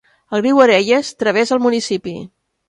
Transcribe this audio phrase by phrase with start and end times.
[0.37, 2.17] El riu Areias travessa el municipi.